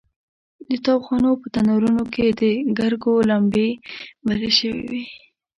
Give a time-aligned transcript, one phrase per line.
[0.69, 2.41] د تاوخانو په تنورونو کې د
[2.77, 3.69] ګرګو لمبې
[4.25, 5.03] بلې شوې وې.